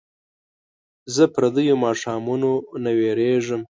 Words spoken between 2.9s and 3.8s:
ویرېږم